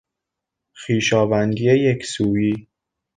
[0.79, 2.67] خویشاوندی یک سویی